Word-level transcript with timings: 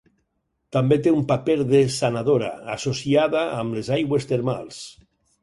També 0.77 0.95
té 1.07 1.11
un 1.17 1.27
paper 1.31 1.57
de 1.73 1.81
sanadora, 1.97 2.49
associada 2.77 3.45
amb 3.61 3.79
les 3.81 3.93
aigües 3.99 4.29
termals. 4.35 4.83